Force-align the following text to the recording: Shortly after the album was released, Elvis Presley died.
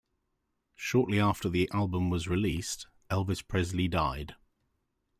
Shortly 0.73 1.19
after 1.19 1.47
the 1.47 1.69
album 1.71 2.09
was 2.09 2.27
released, 2.27 2.87
Elvis 3.11 3.47
Presley 3.47 3.87
died. 3.87 4.35